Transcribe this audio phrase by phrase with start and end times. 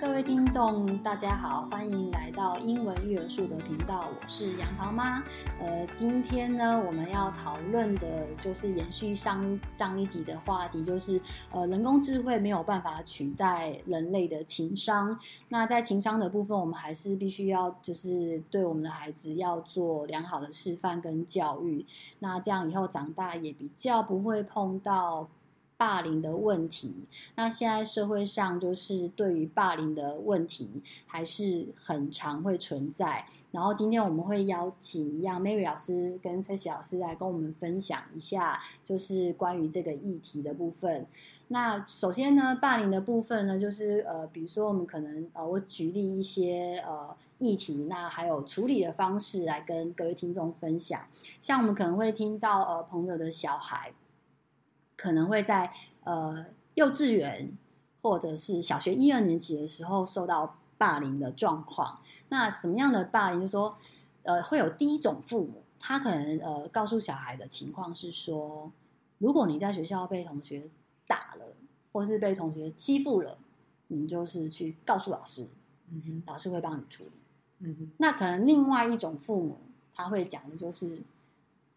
[0.00, 5.20] 各位听众，大家好，欢迎来到英文育儿树的频道，我是杨桃妈。
[5.58, 15.18] 呃，今天呢，我们要讨论的就是延续上上一集的话题，就是呃，人工智慧没有办法取代人类的情商。
[15.48, 21.84] 那在情商的部分，我们还是必须要就是对我们的孩子要做良好的示范跟教育。
[22.20, 25.28] 那这样以后长大也比较不会碰到。
[25.78, 26.92] 霸凌的问题，
[27.36, 30.68] 那现在社会上就是对于霸凌的问题
[31.06, 33.24] 还是很常会存在。
[33.52, 41.06] 然后今天我们会邀请一样 Mary 老师跟崔琦老师来跟我们分享一下，就是关于这个议题的部分。
[41.46, 51.00] 那首先呢，霸凌的部分呢，就是呃，比如说我们可能呃，我举例一些呃议题，那还有处理的方式来跟各位听众分享。
[51.40, 53.92] 像我们可能会听到呃朋友的小孩。
[54.98, 57.56] 可能会在呃幼稚园
[58.02, 62.02] 或者是小学一二年级的时候受到霸凌的状况。
[62.28, 63.40] 那什么样的霸凌？
[63.40, 63.78] 就是说，
[64.24, 68.70] 呃，会有第一种父母，他可能呃告诉小孩的情况是说，
[69.18, 70.68] 如果你在学校被同学
[71.06, 71.46] 打了，
[71.92, 73.38] 或是被同学欺负了，
[73.86, 75.46] 你就是去告诉老师，
[75.90, 77.10] 嗯哼，老师会帮你处理。
[77.60, 77.90] 嗯哼。
[77.98, 79.58] 那可能另外一种父母，
[79.94, 81.00] 他会讲的就是，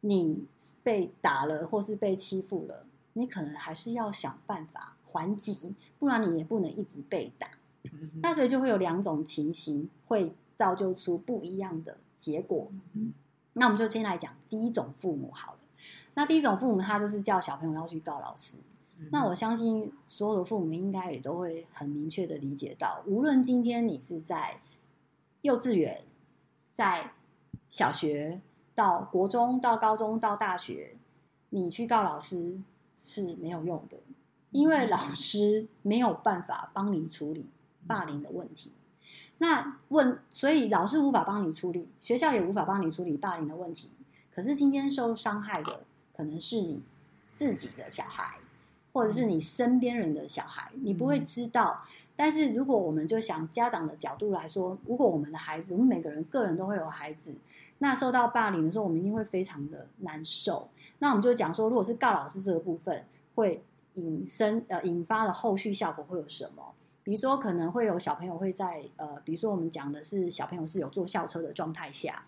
[0.01, 0.45] 你
[0.83, 2.85] 被打了或是被欺负了。
[3.13, 7.47] 你可能还是要想办法还击，不然你也不能一直被打。
[8.21, 12.71] 那所以就会有两种情形，会造就出不一样的结果。
[13.53, 15.59] 那我们就先来讲第一种父母好了。
[16.13, 18.57] 那第一种父母，他就是叫小朋友要去告老师。
[19.09, 24.57] 那我相信所有的父母应该也都会很明确的理解到，无论今天你是在
[25.41, 26.03] 幼稚园、
[26.71, 27.11] 在
[27.69, 28.39] 小学、
[28.75, 30.95] 到国中、到高中、到大学，
[31.49, 32.59] 你去告老师。
[33.03, 33.97] 是没有用的，
[34.51, 37.45] 因为老师没有办法帮你处理
[37.87, 38.71] 霸凌的问题。
[39.39, 43.89] 那问，所以老师无法帮你处理，学校也无法帮你处理霸凌的问题。
[44.33, 45.81] 可是今天受伤害的
[46.15, 46.81] 可能是你
[47.35, 48.37] 自己的小孩，
[48.93, 51.83] 或者是你身边人的小孩，你不会知道。
[52.15, 57.33] 但是如果我们就想家长的角度来说，如果我们的孩子，我们每个人个人都会有孩子，
[57.83, 60.69] 那受到霸凌的时候，我们一定会非常的难受。
[60.99, 63.03] 那我们就讲说，如果是告老师这个部分，
[63.33, 63.63] 会
[63.95, 66.63] 引申呃引发的后续效果会有什么？
[67.03, 72.23] 比如说可能会有小朋友会在呃，比如说我们讲的是小朋友是有坐校车的状态下，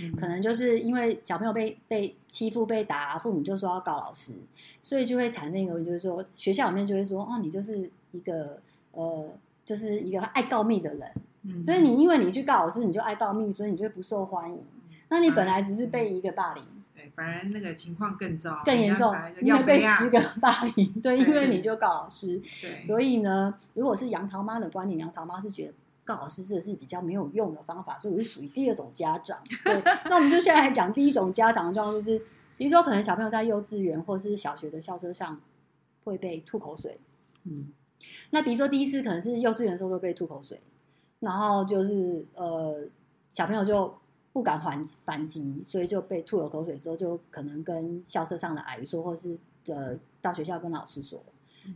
[0.00, 4.32] 嗯、可能就是因为小朋友被被欺负被打，父母就说要告老师，
[4.80, 9.28] 所以就会产生一个就是说学校里面就会说哦，你就是一个呃，
[9.64, 11.12] 就是一个爱告密的人，
[11.48, 14.58] 嗯、所以你因为你去告老师，你就爱告密，所以你就会不受欢迎。
[15.08, 16.64] 那你本来只是被一个霸凌。
[16.94, 20.92] 对反而那个情况更糟，更严重，因为被十个霸凌。
[21.00, 22.42] 对，因为你就告老师。
[22.60, 25.74] 对， 所以呢，如果是杨桃妈的观点，杨桃妈是觉得
[26.04, 29.38] 告老师这是比较没有用的方法，所以我是属于第二种家长。
[29.64, 32.18] 对，那我们就现在来讲第一种家长的状况，就是
[32.56, 35.40] 比如说可能小朋友在幼稚园或是小学的校车上
[36.04, 36.98] 会被吐口水。
[37.44, 37.68] 嗯，
[38.30, 40.60] 那比如说第一次可能是幼稚园的时候都被吐口水，
[41.20, 42.84] 然后就是呃
[43.28, 43.94] 小朋友就。
[44.32, 49.34] 不敢还反击，所以就被吐了口水之后，就可能跟校车上的阿姨说，或是
[49.64, 51.24] 呃到学校跟老师说。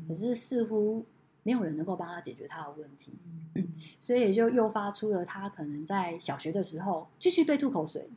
[0.07, 1.03] 可是似乎
[1.43, 3.15] 没有人能够帮他解决他的问题，
[3.99, 8.11] 所以也就诱发出了他可能在小学的时候继续被吐口水。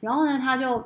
[0.00, 0.84] 然后呢，他就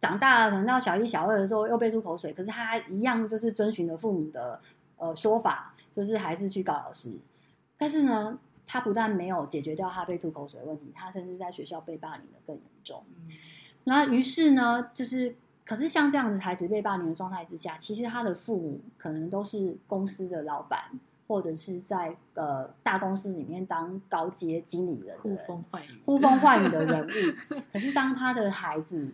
[0.00, 4.58] 长大了，可能到小一、小二的时候又被吐口水，可是他一样就是遵循了父母的
[4.96, 7.12] 呃说法，就是还是去告老师。
[7.84, 13.04] 但是呢，他不但没有解决掉他被吐口水的问题，他甚至在学校被霸凌的更严重。
[13.84, 15.36] 那于是呢，就是
[15.66, 27.10] 可是像这样子孩子被霸凌的状态之下，其实他的父母可能都是公司的老板，或者是在呃大公司里面当高阶经理人的呼风唤雨、呼风唤雨的人物。
[27.70, 29.12] 可是当他的孩子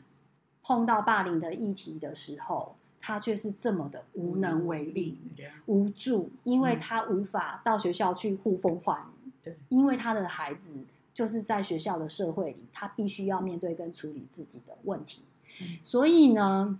[0.62, 5.18] 碰到霸凌的议题的时候，他却是这么的无能为力、
[5.66, 9.30] 无助，因为他无法到学校去呼风唤雨。
[9.42, 10.70] 对，因为他的孩子
[11.14, 15.22] 就是在学校的社会里，他必须要面对跟处理自己的问题，
[15.62, 16.78] 嗯、所以呢，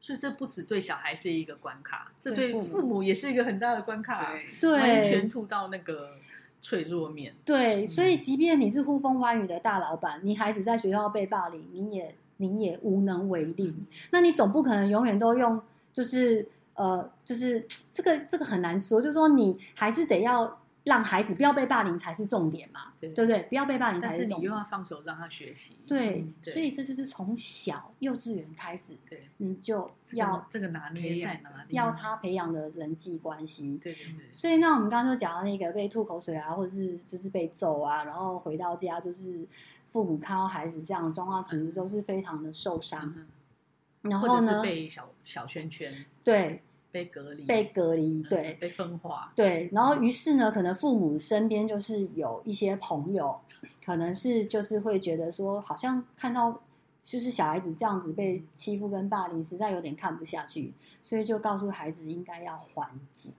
[0.00, 6.16] 所以这不只对小孩是一个关卡，这对父母也是一个很大的关卡，对，完全吐到那个
[6.62, 7.34] 脆弱面。
[7.44, 12.14] 对，所以即便你是呼风唤雨的大老板，你孩子在学校被霸凌，你也
[12.48, 13.74] 你也无能为力。
[14.10, 15.60] 那你总不可能永远都用，
[15.92, 20.58] 就是呃，就是这个这个很难说，就是说你还是得要。
[20.84, 23.40] 让孩子不要被霸凌才是重点嘛，对，对不对？
[23.44, 24.30] 不要被霸凌才是重点。
[24.30, 31.76] 但是你又要放手让他学习，对，嗯、对，所以这就是从小幼稚园开始，对，你就要这个拿捏在哪里？
[31.76, 34.32] 要他培养的人际关系，对对对。
[34.32, 39.46] 所以那我们刚刚就讲到那个被吐口水啊，或者是就是被揍啊，然后回到家就是
[39.92, 43.14] 父母看到孩子这样的状况，其实都是非常的受伤。
[43.16, 45.94] 嗯、然后呢，被小小圈圈，
[46.24, 46.60] 对。
[46.92, 49.66] 被隔离，被隔离，对，被分化，对。
[49.72, 53.34] 然后，于是呢，可能父母身边就是有一些朋友，
[53.82, 56.60] 可能是就是会觉得说，好像看到
[57.02, 63.32] 就是小孩子这样子被欺负跟霸凌，实在有点看不下去，所以就告诉孩子应该要还击。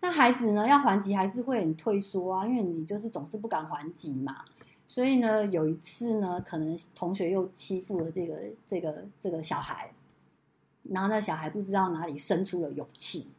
[0.00, 4.44] 那孩子呢，要还击还是会很退缩啊，因为你就是总是不敢还击嘛。
[4.92, 9.88] 所以呢，有一次呢，可能同学又欺负了这个这个这个小孩。
[10.82, 13.30] 然后那小孩不知道哪里生出了勇气，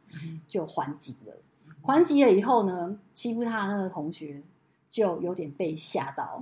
[0.48, 1.36] 就还击了。
[1.84, 4.42] 还击了以后呢，欺负他的那个同学
[4.90, 6.42] 就有点被吓到。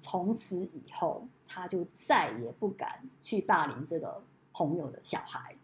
[0.00, 4.20] 从此以后，他就再也不敢去霸凌这个
[4.52, 5.54] 朋友的小孩。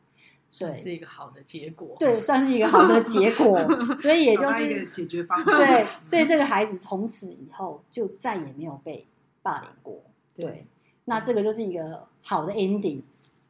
[0.56, 1.96] 算是一个好的结果。
[1.98, 3.58] 对，算是一个好的结果。
[3.96, 5.44] 所以也就是一个解决方 案。
[5.44, 9.06] 对，所以这个孩子从此以后就再也没有被
[9.42, 10.02] 霸凌过。
[10.36, 10.66] 对，
[11.06, 13.00] 那这个就是一个好的 ending。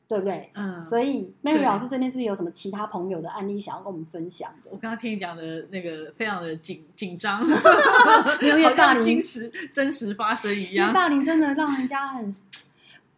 [0.06, 0.50] 对不对？
[0.52, 4.70] 嗯，所以 Mary 老师这边是不是有什么其他朋友的案例想要跟我们分享的？
[4.70, 7.42] 我刚刚听你讲的那个非常的紧紧张，
[8.42, 10.92] 因为霸凌真实真实发生一样。
[10.92, 12.32] 霸凌真的让人家很，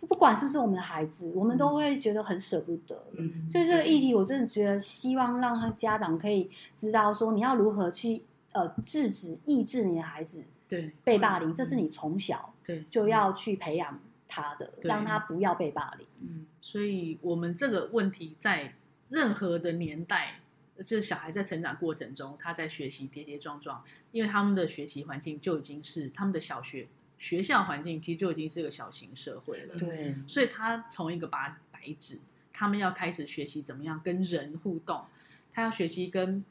[0.01, 3.01] 不管是不是我们的孩子，我们都会觉得很舍不得。
[3.17, 8.23] 嗯，所以这个议题，我真的觉得希望让他家长可以知道说，你要如何去
[8.53, 13.99] 呃制止、抑制你的孩子对被霸凌，这是你从小对就要去培养。
[14.29, 18.75] 他的让他不要被霸凌，嗯，所以我们这个问题在
[19.09, 20.41] 任何的年代，
[20.79, 32.21] 就是小孩在成长过程中，他在学习跌跌撞撞，因为他们的学习环境就已经是他们的小学学校环境，其实就已经是个小型社会了，对，所以他从一个白白纸，
[32.53, 35.05] 他们要开始学习怎么样跟人互动，
[35.53, 36.45] 他要学习跟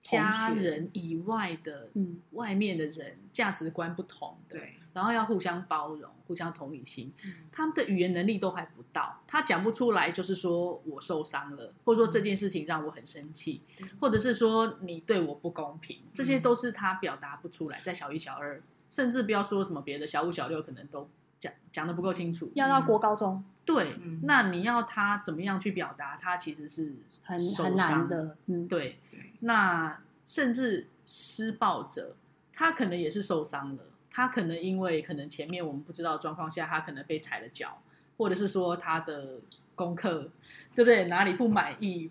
[0.00, 4.74] 家人以外的，嗯，外面的人价值观不同的，对。
[4.94, 7.12] 然后要互相包容，互相同理心。
[7.24, 17.80] 嗯、他们的语言能力都还不到，他讲不出来，就是说我受伤了，或者说这件事情让我很生气，嗯、或者是说你对我不公平，这些都是他表达不出来。
[17.84, 18.60] 在小一、小二，
[18.90, 21.08] 甚至不要说什么别的，小五、小六可能都
[21.38, 22.50] 讲讲的不够清楚。
[22.54, 26.16] 要到国高中，对，嗯、那你要他怎么样去表达？
[26.16, 28.36] 他其实是很很难的。
[28.46, 28.98] 嗯，对。
[29.40, 32.16] 那甚至施暴者，
[32.52, 33.82] 他可能也是受伤了。
[34.10, 37.80] 他可能因为可能前面我们不知道状况下，他可能被踩了脚，
[38.16, 39.38] 或者是说他的
[39.76, 40.28] 功课
[40.74, 41.04] 对不对？
[41.04, 42.10] 哪里不满意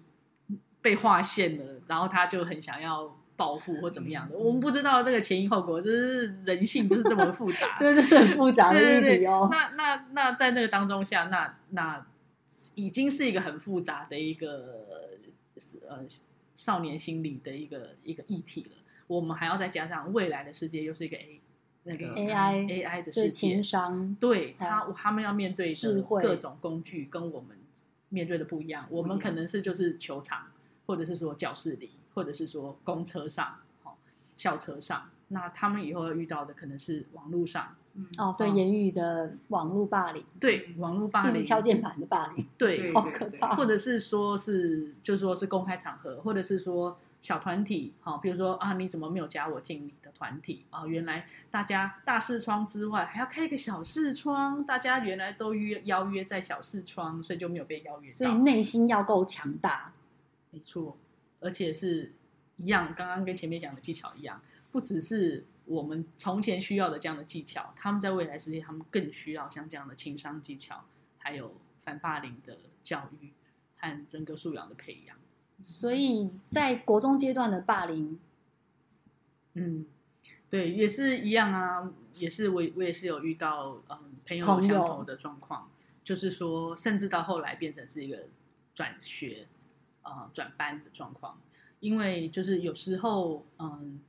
[0.81, 4.37] 被划线了，然后他就很想要报复或怎么样的。
[4.37, 9.47] 我们不知道那个前因后果，就是人性就是这么复杂， 对是很复杂的议题哦。
[9.49, 12.05] 那那那在那个当中下，那那
[12.75, 14.83] 已经是一个很复杂的一个
[15.87, 15.99] 呃
[16.55, 18.71] 少年心理的一个一个议题了。
[19.07, 21.39] 我们还要再加上未来的世界又是一个 A。
[21.89, 27.57] 那个 AI AI 的世界，情商对他他们要面对的各种工具跟我们
[28.09, 28.85] 面对的不一样。
[28.89, 30.47] 我们可能是就是球场，
[30.85, 33.59] 或者是说教室里，或者是说公车上、
[34.35, 35.07] 校车上。
[35.27, 37.75] 那他们以后要遇到的可能是网络上，
[38.17, 43.55] 哦，对，言语的网络霸凌，对，网络霸凌，敲键盘的霸凌，对，好可怕。
[43.55, 46.97] 或者是说是，就是说是公开场合，或者是说。
[47.19, 50.85] 小团体，好，比如说啊，你怎么没有加我进你的团体啊？
[50.85, 58.15] 原来大家大视窗之外还要开一个小视窗，大家原来都约邀约在小视窗，所以就没有被邀约到。
[58.15, 59.91] 所以内心要够强大，
[60.51, 60.95] 没错，
[61.47, 62.11] 而且是
[62.57, 70.83] 一样，刚刚跟前面讲的技巧一样，不只是我们从前需要的这样的技巧，他们在未来世界，他们更需要像这样的情商技巧，
[71.17, 73.31] 还有反霸凌的教育
[73.77, 75.15] 和人格素养的培养。
[75.61, 78.19] 所以在国中阶段的霸凌，
[79.53, 79.85] 嗯，
[80.49, 85.71] 对，也是一样啊，也是我我也是有遇到嗯朋友有相同的状况，
[86.03, 88.25] 就是说，甚至到后来变成是一个
[88.75, 89.47] 转学
[90.07, 91.39] 呃转班的状况，
[91.79, 93.99] 因为就是有时候嗯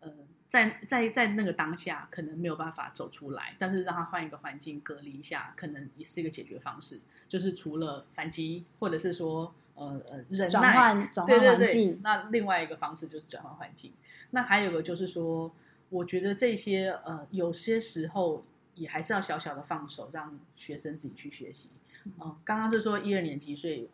[0.00, 0.10] 呃
[0.48, 9.52] 在在在那个当下可能没有办法走出来，但是让他换一个环境隔离一下，可能也是一个解决方式，就是除了反击或者是说。
[9.76, 11.58] 呃呃，忍耐， 转换转换环境。
[11.58, 13.92] 对对对，那另外一个方式就是转换环境。
[14.30, 15.52] 那还有个就是说，
[15.88, 18.44] 我觉得这些呃，有些时候
[18.76, 21.70] 也还是要小小的放手，让学生自己去学习。
[22.04, 23.90] 嗯、呃，刚刚是说一二年级，所以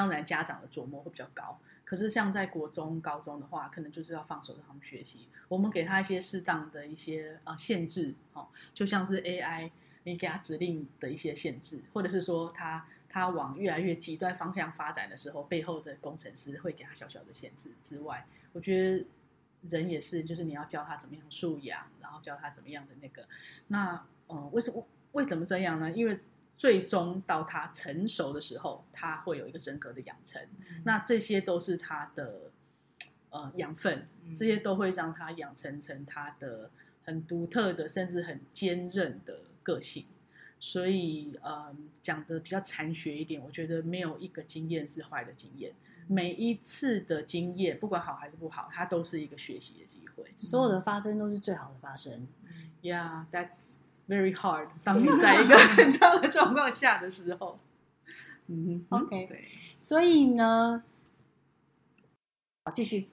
[0.00, 1.58] 当然家长的琢磨会比较高。
[1.84, 5.28] 可是像在国中、高中的话，可能就是要放手让他们学习。
[5.46, 9.70] 我们给他一些适当的一些呃限制，哦，就像是 AI，
[10.04, 19.04] 你给他指令的一些限制，或者是说他他往越来越极端方向发展的时候，背后的工程师会给他小小的限制之外，我觉得
[19.68, 23.26] 人也是，就是你要教他怎么样素养，然后教他怎么样的那个，
[23.66, 23.94] 那
[24.28, 25.90] 嗯、呃，为什么为什么这样呢？
[25.90, 26.18] 因为
[26.60, 32.50] 最终到他成熟的时候，他会有一个人格的养成，嗯、那这些都是他的
[33.30, 36.70] 呃养分，这些都会让他养成成他的
[37.02, 40.04] 很独特的，甚至很坚韧的个性。
[40.58, 45.72] 所以，呃，讲的比较残学一点，我觉得没有一个经验是坏的经验，
[46.08, 50.26] 每一次的经验，不管好还是不好，它都是一个学习的机会。
[50.36, 52.28] 所有的发生都是最好的发生。
[52.82, 53.79] Yeah, that's.
[54.10, 54.66] Very hard。
[54.82, 57.60] 当你在一个 很差的状况下的时候，
[58.48, 59.48] 嗯，OK，对，
[59.78, 60.82] 所以呢，
[62.64, 63.06] 好，继续。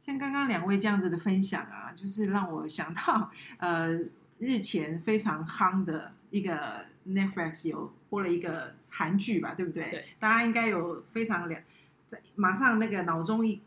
[0.00, 3.92] 像刚刚两位这样子的分享啊，就是让我想到，呃，
[4.38, 9.88] 日前非常夯的一个 Netflix 有播了一个韩剧吧，对不对？
[9.90, 11.62] 对，大家应该有非常两，
[12.34, 13.60] 马上那个脑中一。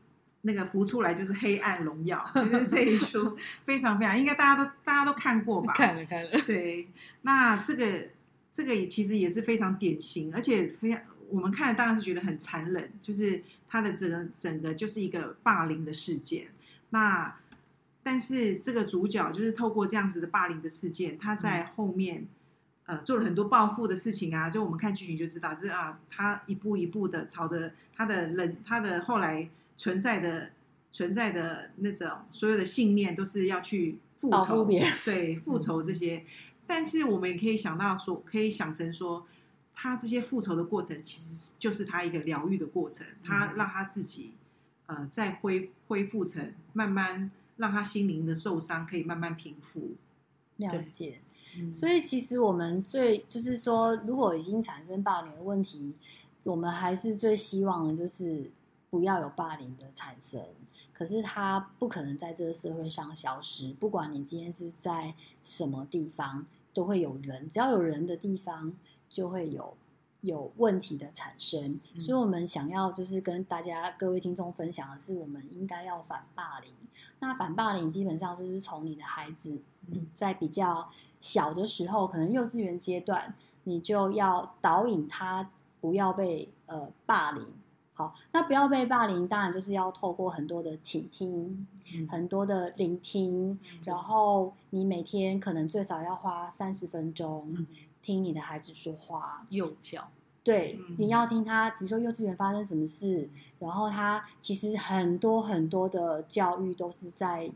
[0.44, 2.18] 那个浮出来就是《黑暗荣耀》，
[2.50, 5.74] 就是这一出 非常非常应该大家都大家都看过吧？
[5.74, 6.42] 看了看了。
[6.46, 6.88] 对，
[7.24, 8.08] 那这个
[8.50, 16.48] 这个也其实也是非常典型，而且非常我们看了当然是觉得很残忍，就是它的整个整个就是一个霸凌的事件。
[16.92, 17.36] 那
[18.02, 22.26] 但是这个主角就是透过这样子的霸凌的事件，他在后面、
[22.86, 24.50] 嗯、呃做了很多报复的事情啊。
[24.50, 29.50] 就我们看剧情就知道，就是啊，他一步一步的朝着他的人，他的后来。
[29.80, 30.52] 存在的
[30.92, 34.68] 存在的那种所有的信念都是要去复仇，
[35.06, 36.18] 对复仇这些。
[36.18, 36.26] 嗯、
[36.68, 39.26] 但是我们也可以想到说，可以想成说，
[39.74, 44.34] 他这些复仇的过程其实就是他一个疗愈的过程，他让他自己
[44.88, 49.92] 呃再恢恢复成慢慢让他心灵的受伤可以慢慢平复。
[50.58, 51.22] 了解，
[51.58, 55.94] 嗯、所以其实我们最就是说，如果已经产生霸凌的问题，
[56.44, 58.52] 我们还是最希望的就是。
[58.90, 60.42] 不要有霸凌的产生，
[60.94, 63.74] 可是它不可能在这个社会上消失。
[63.74, 67.50] 不管你今天是在什么地方，都会有人。
[67.50, 68.74] 只要有人的地方，
[69.10, 69.78] 就会有
[70.22, 71.80] 有问题的产生。
[71.94, 76.74] 嗯、所以，我们想要就是跟大家各位听众分享的是，我们应该要反霸凌。
[77.20, 79.62] 那反霸凌基本上就是从你的孩子
[80.14, 87.46] 在比较小的时候，可能幼稚园阶段，你就要导引他不要被呃霸凌。
[88.00, 97.68] 好，那不要被霸凌，当然就是要透过很多的倾听，嗯、很多的聆听，嗯、然后你每天可能最少要花三十分钟
[98.02, 100.08] 听你的孩子说话，幼教。
[100.46, 103.28] 对，嗯、你要听他，比如说幼稚园发生什么事，
[103.60, 107.52] 然后他其实很多很多的教育都是在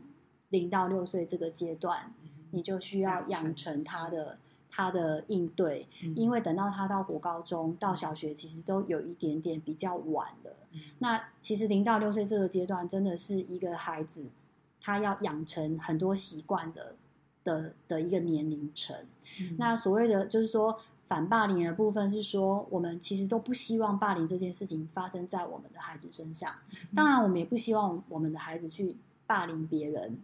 [0.50, 4.36] 零到六岁这个阶段，嗯、你就需要养成他的。
[4.76, 10.50] 他的应对，因为等到他到国高中、到小学，其实都有一点点比较晚了。
[10.98, 14.26] 那其实零到六岁这个阶段，真的是一个孩子
[14.80, 16.96] 他要养成很多习惯的
[17.44, 18.96] 的的一个年龄层。
[19.58, 20.76] 那所谓的就是说
[21.06, 26.52] 反霸凌的部分，是说我们其实都不希望霸凌这件事情发生在我们的孩子身上。
[26.96, 30.18] 当然，我们也不希望我们的孩子去霸凌别人。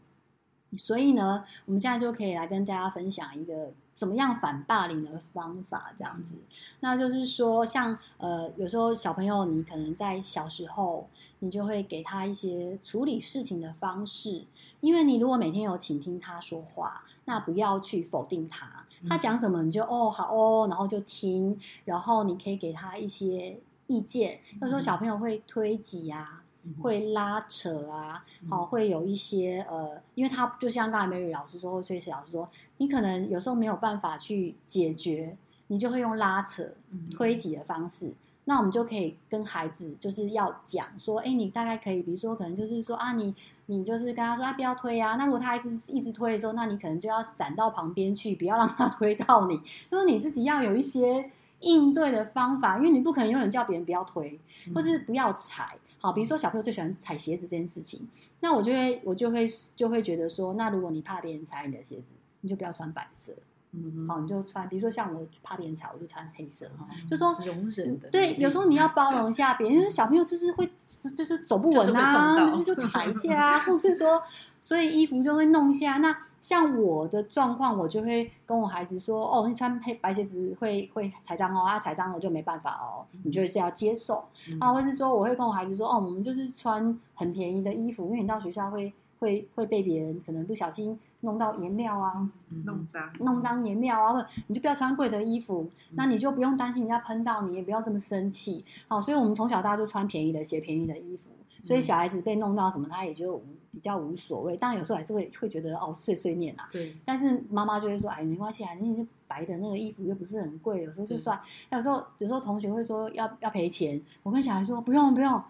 [0.77, 3.73] 所以呢，我们现在就可以来跟大家分享一个。
[4.01, 5.93] 怎么样反霸凌的方法？
[5.99, 6.35] 这样子，
[6.81, 11.07] 那就是说，像呃，有时候小朋友，你可能在小时候，
[11.41, 14.47] 你就会给他一些处理事情的方式。
[14.81, 24.41] 因为你如果每天有倾听他说话，那不要去否定他，他讲什么你就哦好哦，然后就听，然后你可以给他一些意见。
[24.63, 26.40] 有时候小朋友会推挤啊。
[26.81, 32.49] 会拉扯啊，好，会有一些呃，因为他就像刚才 Mary 老师说，或崔老师说，
[32.79, 35.37] 你可能有时候没有办法去解决，
[35.69, 36.67] 你就会用拉扯、
[37.11, 38.13] 推挤的方式。
[38.45, 43.35] 那我们就可以跟孩子就是要讲说，哎，你大概可以，比如说可能就是说啊，你
[43.67, 45.15] 你就是跟他说啊，不要推啊。
[45.15, 49.57] 那如果他还是一直推的时候，那你可能就要闪到旁边去，不要让他 推到你。
[49.91, 54.41] 就是你自己要有一些应对的方法，因为你不可能永远叫别人不要推，
[54.75, 55.77] 或是不要踩。
[56.01, 58.09] 好，比如说小朋友最喜欢踩鞋子这件事情，
[58.41, 62.05] 那我就会我就会就会觉得说，那如果你怕别人踩你的鞋子，
[62.41, 63.33] 你就不要穿白色，
[63.73, 70.71] 嗯，好，你就穿，比如说像我怕别人踩，我就穿黑色，嗯、就说容忍的，对，有时候你要包容一下别人，因为小朋友就是会
[71.15, 74.23] 就是走不稳啊，就，就踩一下啊，或是说，
[74.63, 84.25] 所以衣服就会弄一下，那像我的状况，我就会跟我孩子说：“哦，你穿黑白鞋子会会踩脏哦，啊，踩脏了就没办法哦，你就是要接受。
[84.51, 92.27] 嗯”啊，或是说我会跟我孩子说：“哦，我们就是穿很便宜的衣服，因为你到学校会会会被别人可能不小心弄到颜料啊，
[92.65, 98.65] 弄脏弄脏颜料啊，或者你就不要穿贵的衣服，嗯，那你就不用担心人家喷到你，也不要这么生气。
[98.89, 101.31] 好，所以我们从小到大就穿便宜的鞋、便宜的衣服。”
[101.63, 103.39] 所以小孩子被弄到什么，他也就
[103.73, 104.57] 比较无所谓。
[104.57, 106.69] 当然有时候还是会会觉得哦，碎碎念啊。
[106.71, 106.97] 对。
[107.05, 111.41] 但是妈妈就会说，哎，没关系啊，你是白的那个衣服又不是很贵，有时候就算。
[111.71, 115.43] 有时候有时候同学会说要要赔钱，我跟小孩说不用不用，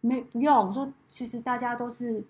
[0.00, 0.68] 没不用。
[0.68, 2.24] 我说其实大家都是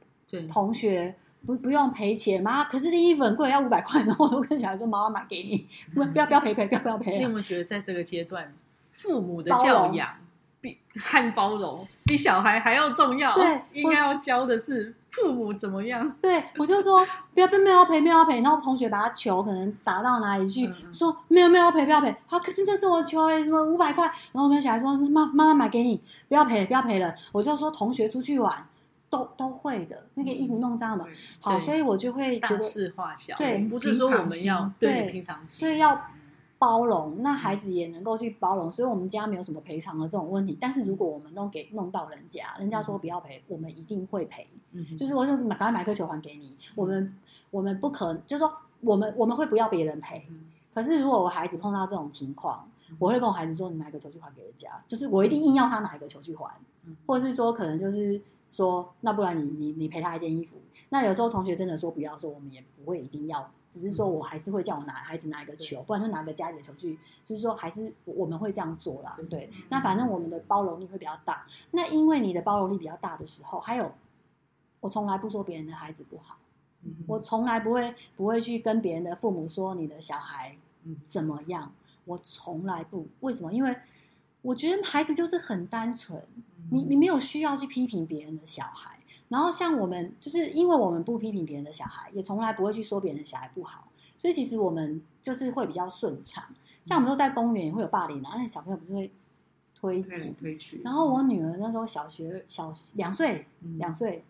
[0.50, 2.64] 同学，不不用赔钱嘛。
[2.64, 7.18] 可是这衣服很贵，要五百块，然后我跟小孩说，妈妈买给你，不不要不要赔赔，不要不要赔。
[7.18, 8.54] 你有没有觉得在这个阶段，
[8.92, 10.16] 父母的教养？
[10.60, 13.34] 比和包容比小孩还要重要。
[13.34, 16.10] 对，应该要教的是父母怎么样。
[16.20, 22.14] 对，我就说 不要不要不要赔不要赔，然后同学把他球可能打到哪里去，嗯、说没有没有要赔不要赔。
[22.26, 24.04] 好，可是这是我的球哎，什么五百块？
[24.32, 27.14] 然后我跟小孩说妈妈妈买给你，不要赔不要赔了。
[27.32, 28.66] 我就说同学出去玩
[29.08, 31.06] 都都会的，那个衣服弄脏了。
[31.40, 33.36] 好，所以我就会觉得大事化小。
[33.36, 36.00] 对，不是说我们要对平常所以要。
[36.64, 40.56] 包容，那孩子也能够去包容，所以我们家没有什么赔偿的这种问题。
[40.58, 44.48] 但是如果我们弄给弄到人家，人家说不要赔，我们一定会赔。
[44.72, 46.56] 嗯，就是我就买，赶快买颗球还给你。
[46.74, 47.14] 我们
[47.50, 50.26] 我们不可能，就是说我们我们会不要别人赔。
[50.72, 52.66] 可是如果我孩子碰到这种情况，
[52.98, 56.50] 我会跟我孩子说，你拿个球去还给人家，就是我一定硬要他拿一个球去还，
[57.04, 58.18] 或者是说可能就是
[58.48, 60.56] 说，那不然你你你赔他一件衣服。
[60.88, 63.50] 那有时候同学真的说不要，说我们也不会一定要。
[63.74, 66.96] 只是说，我还是会叫我拿孩子拿一个球，不然就拿个家里的球去。
[67.24, 69.18] 就是说，还是我们会这样做啦。
[69.28, 71.44] 对，那反正我们的包容力会比较大。
[71.72, 73.92] 那因为你的包容力比较大的时候，还有，
[74.78, 76.38] 我从来不说别人的孩子不好，
[77.08, 80.56] 我从来不会不会去跟别人的父母说你的小孩
[81.04, 81.72] 怎么样，
[82.04, 83.08] 我从来不。
[83.20, 83.52] 为什么？
[83.52, 83.76] 因为
[84.42, 86.22] 我觉得孩子就是很单纯，
[86.70, 88.93] 你你没有需要去批评别人的小孩。
[89.34, 96.44] 然后像我们，就是因为我们不批评别人的小孩，也从来不会去说别人的小孩不好，所以其实我们就是会比较顺畅。
[96.84, 99.10] 像我们都在公园也会有霸凌啊，那小朋友不是会
[99.74, 100.80] 推挤推去。
[100.84, 103.44] 然后我女儿那时候小学小两岁，
[103.76, 104.24] 两岁，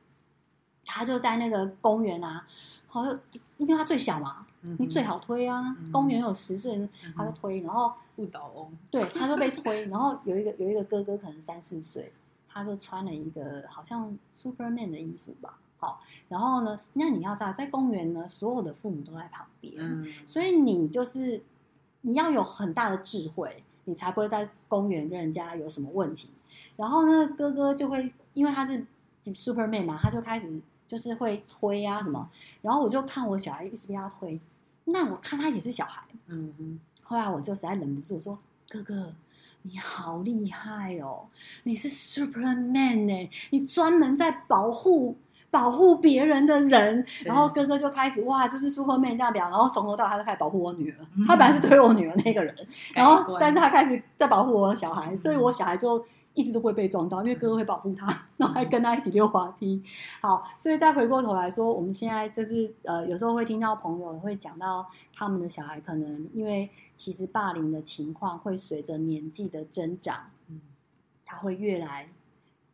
[0.87, 2.47] 她就在那个公园啊，
[2.87, 3.21] 好像
[3.59, 4.47] 因为她最小嘛，
[4.79, 5.77] 你最好推啊。
[5.93, 9.85] 公园有十岁，她就推，然后不倒翁，对，她就被推。
[9.89, 12.11] 然后有一个有一个哥哥，可能三四岁。
[12.55, 21.43] 他就穿了一个好像 Superman 的衣服吧，好，然后呢，那你要知道，在公园呢，所有的父母都在旁边，嗯，所以你就是
[22.03, 26.31] 你要有很大的智慧，你才不会在公园跟人家有什么问题。
[26.77, 28.87] 然后呢，哥哥就会因为他是
[29.25, 32.31] Superman 嘛，他就开始就是会推啊什么，
[32.63, 34.41] 然后我就看我小孩一直被他推，
[34.85, 38.39] 那我看他也是小孩，嗯嗯，后来我就实在忍不住说，
[38.69, 39.13] 哥哥。
[39.67, 41.27] 你好厉害哦！
[41.63, 45.17] 你是 Superman 呢，你专门在保护
[45.51, 47.05] 保护别人的人。
[47.25, 50.99] 然后哥哥就开始哇，就是 Superman 这样表，然后从头到尾他就开始保护我女儿。
[51.27, 52.55] 他本来是推我女儿那个人，
[52.95, 56.05] 然后但是他开始在保护我的小孩，所以我小孩就。
[56.35, 59.83] 一直都会被撞到，因为哥哥会保护他，然后还跟他一起溜滑梯。
[60.21, 70.61] 好，所以再回过头来说，我们现在就是呃，有时候会听到朋友会讲到他们的小孩，可能因为其实霸凌的情况会随着年纪的增长，嗯，
[71.25, 72.09] 他会越来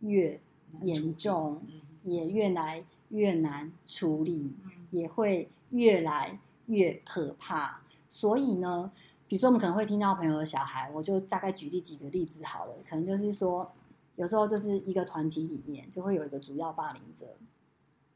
[0.01, 0.41] 越
[0.83, 1.61] 严重，
[2.05, 4.55] 也越来越难处理，
[4.91, 7.81] 也会越来越可怕。
[8.09, 8.91] 所以呢。
[9.31, 12.75] 比如说，我们可能会听到朋友的小孩，我就大概举例几个例子好了。
[12.89, 13.71] 可能就是说，
[14.17, 17.27] 有时候就是一个团体里面就会有一个主要霸凌者，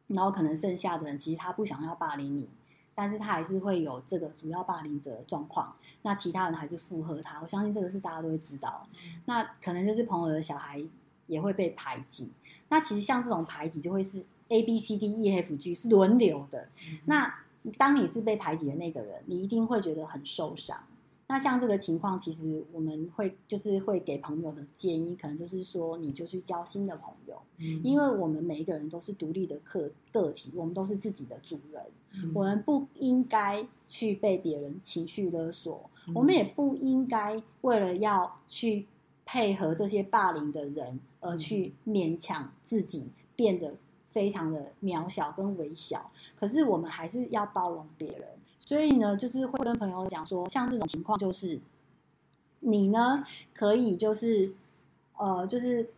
[0.09, 2.49] 然后可能剩下的人其实他不想要霸凌你，
[2.97, 5.77] 但是他还是会有这个主要霸凌者的状况。
[6.03, 8.85] 那其他人还是附和他，我相信这个是大家都会知道。
[9.27, 10.85] 那可能就是朋友的小孩
[11.29, 12.33] 也会被排挤。
[12.69, 16.67] 那其实像这种排挤就会是 A B C D E F G 是轮流的。
[17.05, 17.33] 那
[17.79, 20.77] 当你是被排挤的那个人，你一定会觉得很受伤。
[21.27, 31.83] 那像这个情况，其实我们会就是会给朋友的建议，可能就是说，你就去交新的朋友，嗯，因为我们每一个人都是独立的个个体，我们都是自己的主人，
[32.13, 38.87] 嗯，我们不应该去被别人情绪勒索，嗯，我们也不应该为了要去
[39.25, 43.75] 配合这些霸凌的人而去勉强自己变得
[44.11, 48.29] 非常的渺小跟微小，可是我们还是要包容别人。
[48.67, 51.61] 所以呢，就是会跟朋友讲说，像这种情况，就是
[52.61, 53.23] 你呢
[53.53, 54.53] 可以就是
[55.19, 55.91] 呃，就是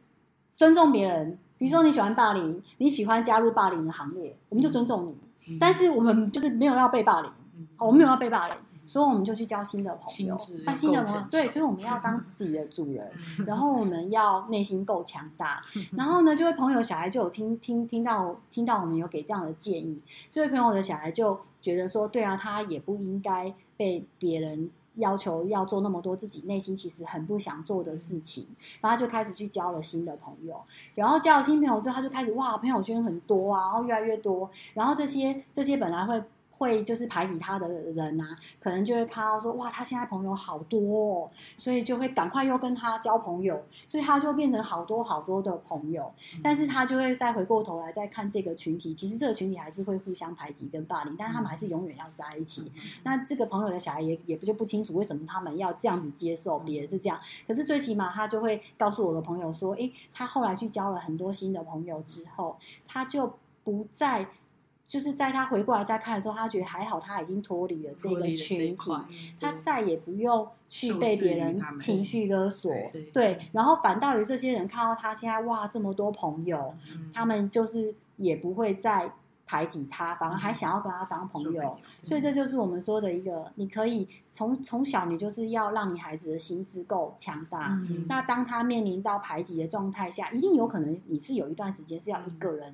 [0.56, 1.38] 尊重别人。
[1.58, 5.16] 比如说你喜欢霸凌，你喜欢加入霸凌的行列，我们就尊重你。
[5.48, 8.56] 嗯，但是我们就是没有要被霸凌，嗯，我们没有要被霸凌。
[8.86, 13.10] 所以我们就去交新的朋友，那新的朋友对，所以我们要当自己的主人，
[13.46, 15.60] 然后我们要内心够强大，
[15.96, 28.46] 然后呢，这位朋友小孩就有听听听到听到我们有给这样的建议，这位朋友的小孩就觉得说，对啊，他也不应该被别人要求要做那么多自己内心其实很不想做的事情，
[28.80, 30.62] 然后他就开始去交了新的朋友，
[30.94, 36.22] 然后交了新朋友之后，他就开始哇，朋友圈很多啊，然后越来越多，然后这些这些本来会。
[36.58, 46.12] 会就是排挤他的人啊，可能就会看到说哇，他现在朋友好多哦，所以就会赶快又跟他交朋友，所以他就变成好多好多的朋友。
[46.42, 52.72] 但是他就会再回过头来再看这个群体，其实这个群体还是会互相排挤跟霸凌，但是他们还是永远要在一起。
[53.02, 62.56] 那这个朋友的小孩也也不就不清楚为什么他们要这样子接受别人是这样，可是最起码他就会告诉我的朋友说，诶，他后来去交了很多新的朋友之后，
[62.88, 63.30] 他就
[63.62, 64.26] 不再。
[64.86, 68.92] 就是在他回过来再看的时候，他觉得还好，他已经脱离了这个群体，
[69.40, 72.70] 他再也不用去被别人情绪勒索。
[72.92, 79.10] 对，对，然后反倒于这些人看到他现在哇这么多朋友，嗯，他们就是也不会再
[79.44, 81.76] 排挤他，反而还想要跟他当朋友。
[82.04, 88.06] 所以这就是我们说的一个，你可以从从小你就是要让你孩子的心智够强大，嗯。
[88.08, 92.72] 那当他面临到排挤的状态下，一定有可能你是有一段时间是要一个人。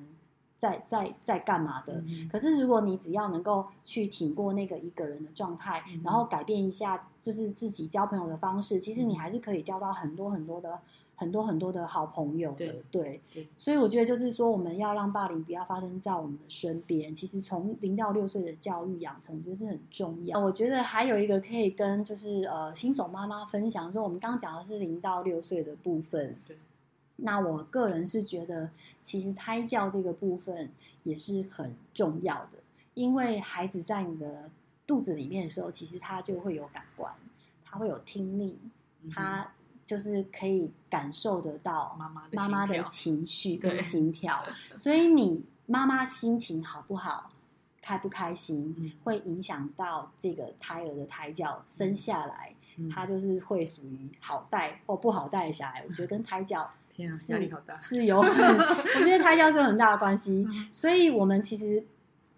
[0.63, 2.01] 在在在干嘛的？
[2.31, 10.79] 可是如果你只要能够去挺过那个一个人的状态，然后改变一下，就是自己交朋友的方式，其实你还是可以交到很多很多的
[11.17, 12.55] 很多很多的好朋友的。
[12.55, 17.13] 对对，对，所以我觉得就是说，我们要让霸凌不要发生在我们的身边。
[17.13, 20.39] 其实从零到六岁的教育养成就是很重要。
[20.39, 26.37] 我觉得还有一个可以跟就是呃新手妈妈分享，说我们刚刚讲的是零到六岁的部分。
[26.47, 26.55] 对。
[27.25, 28.69] 那我个人是觉得，
[29.01, 30.69] 其实胎教这个部分
[31.03, 32.59] 也是很重要的，
[32.95, 34.49] 因为孩子在你的
[34.85, 37.13] 肚子里面的时候，其实他就会有感官，
[37.63, 38.59] 他会有听力，
[39.09, 39.49] 他
[39.85, 47.31] 就是可以感受得到妈妈妈妈的情绪跟心跳， 所以你妈妈心情好不好，
[47.81, 52.53] 开不开心，会影响到这个胎儿的胎教生下来，
[52.93, 55.85] 他就是会属于好带或不好带的小孩。
[55.87, 56.69] 我觉得跟胎教。
[57.03, 61.83] 天啊，压力好大，是有很， 我觉得胎教是有很大的关系，所以我们其实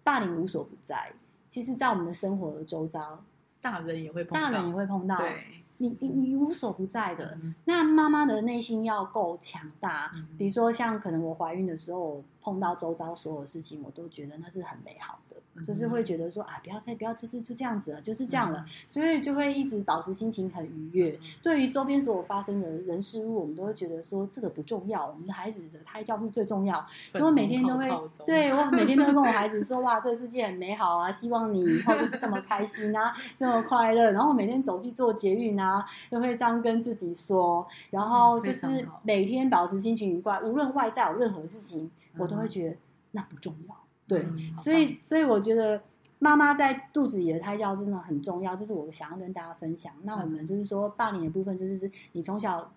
[0.02, 1.12] 霸凌无所不在。
[1.48, 3.24] 其实，在我们的生活的周遭，
[3.62, 5.16] 大人也会碰到，大人也会碰到。
[5.16, 7.38] 对，你你你无所不在的。
[7.42, 15.36] 嗯、那妈妈的内心要够强大、嗯，比如说像可能我怀孕的时候，我碰到周遭所有事情，我都觉得那是很美好的。
[15.64, 21.18] 就是会觉得说啊，不要再不要，就是就这样子了，就是这样了，所以就会一直保持心情很愉悦。
[21.42, 26.86] 对于周边所有发生的人事物，我们都会觉得说这个不重要，我们的孩子的胎教是最重要。
[27.10, 27.88] 所以我每天都会
[28.26, 34.12] 对我每天都会跟我孩子说 哇，这个世界很美好啊，希望你以后就是这么开心啊，这么快乐。
[34.12, 42.76] 然后每天走去做捷运啊，都会这样跟自己说，然后就是每天保持心情愉快，无论外在有任何事情，我都会觉得
[43.12, 43.76] 那不重要。
[44.06, 45.82] 对，嗯、所以所以我觉得
[46.18, 49.92] 妈妈在肚子里的胎教真的很重要，这是我想要跟大家分享。
[50.04, 52.72] 那我们就是说霸凌的部分，就是你从小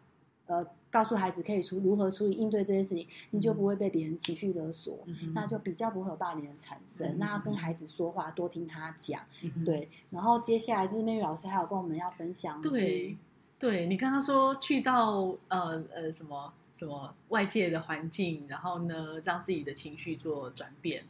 [0.48, 7.08] 呃告诉孩子可以处如何处理应对这些事情，你就不会被别人情绪勒索，嗯，那就比较不会有霸凌的产生。
[7.08, 9.88] 嗯、那要跟孩子说话，多听他讲，嗯，对。
[10.10, 13.16] 然后接下来就是妹妹老师还有跟我们要分享，对，
[13.60, 21.04] 对你刚刚说去到呃呃什么什么外界的环境，然后呢让自己的情绪做转变。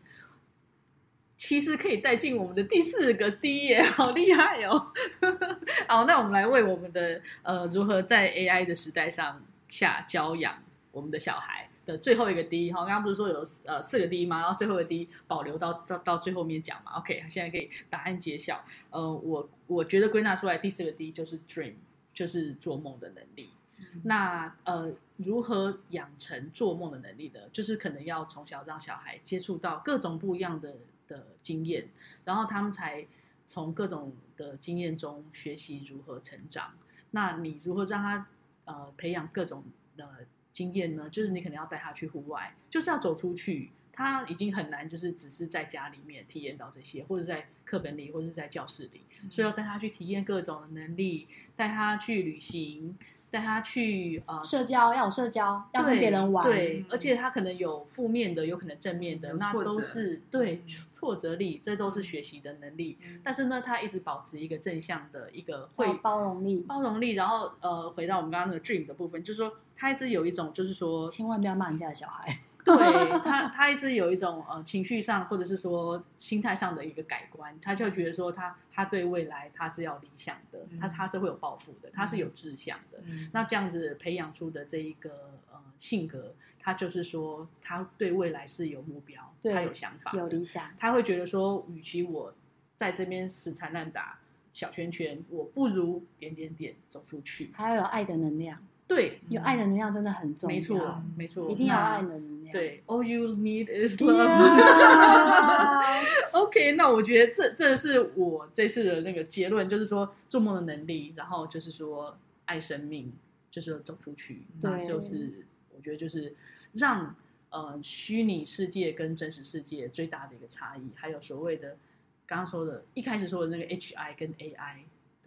[1.38, 4.92] 其实可以带进我们的第四个 D 耶，好厉害哦！
[5.88, 10.60] 好，那我们来为我们的呃如何在 AI 的时代上下教养
[10.92, 14.40] 我们的小孩的最后一个 D 哈，刚刚不是说有呃四个 D 吗？
[14.40, 18.66] 然后最后一个 D 保留到到到最后面讲嘛？OK，现在可以答案揭晓。
[18.90, 21.76] 呃，我我觉得归纳出来第四个 D 就是 Dream，
[22.12, 23.52] 就是做梦的能力。
[23.80, 27.50] 嗯、那呃，如何养成做梦的能力的？
[27.50, 30.76] 就是可能要从小让小孩接触到各种不一样的。
[31.10, 31.88] 的经验，
[32.24, 33.04] 然后他们才
[33.44, 36.74] 从各种的经验中学习如何成长。
[37.10, 38.28] 那你如何让他
[38.66, 39.64] 呃培养各种
[39.98, 41.10] 的经验呢？
[41.10, 43.72] 就是你可能要带他去户外，就是要走出去。
[43.92, 52.96] 他已经很难，就是只是在家里面体验到这些，或者在课本里，或者是在教室里，所以要带他去体验各种的能力，带他去旅行。
[53.32, 56.46] 带他去呃社交，要有社交，要跟别人玩。
[56.46, 62.98] 对，而且他可能有负面的，有可能正面的，那都是对挫折力，这都是学习的能力。
[63.06, 63.20] 嗯。
[63.24, 67.12] 但是呢，他一直保持一个正向的一个会包容力，包容力。
[67.12, 72.40] 然后呃，回到我们刚刚那个 dream 的部分，就是说他一直有一种就是说，千万不要骂人家的小孩。
[72.78, 83.00] 对 他，他一直有一种呃情绪上或者是说心态上的一个改观，他就觉得说他他对未来他是要理想的，嗯、他他是会有抱负的，他是有志向的。
[83.06, 92.34] 嗯、那这样子培养出的这一个呃性格，他就是说他对未来是有目标，他有想法，有理想，他会觉得说，与其我
[92.76, 94.20] 在这边死缠烂打
[94.54, 98.58] 小圈圈，我不如点点点走出去，他要有爱的能量。
[98.90, 100.56] 对，有爱的能量真的很重要。
[100.56, 102.52] 没错，没错，一定要有爱的能量。
[102.52, 104.18] 对，All you need is love。
[106.34, 113.14] OK，那我觉得这这是我这次的那个结论，就是说做梦的能力，然后就是说爱生命，
[113.52, 116.36] 就是走出去，那就是我觉得就是
[116.74, 117.16] 让
[117.52, 121.78] 呃虚拟世界跟真实世界最大的一个差异，还有所谓的
[122.26, 124.78] 刚刚说的，一开始说的那个 HI 跟 AI。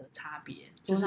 [0.02, 1.04] 的差别就是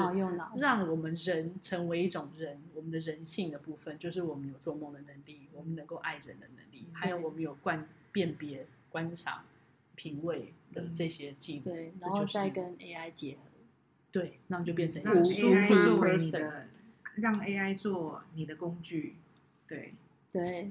[0.56, 9.44] 让我们人成为一种人，我们的人性的部分就是我们有做梦的能力，我们能够爱人的能力，还有我们有观辨别、观赏、
[9.94, 11.74] 品味的这些技能。
[11.74, 13.40] 对，然后再跟 AI 结合，
[14.10, 16.68] 对，那我们就变成让 AI 作为你的，
[17.16, 19.16] 让 AI 做你的工具。
[19.68, 19.94] 对，
[20.32, 20.70] 对。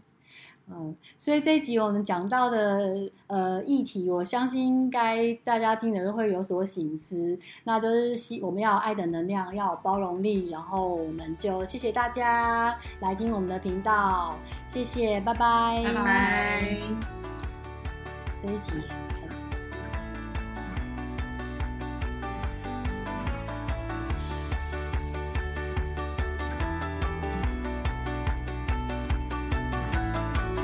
[0.67, 7.37] 嗯，所以这一集我们讲到的呃议题，我相信应该大家听的都会有所醒思。
[7.63, 14.35] 那就是希我们要有爱的能量，要有包容力，然后我们就谢谢大家来听我们的频道，
[14.67, 16.77] 谢谢，拜拜，拜拜。
[18.41, 18.71] 这一集。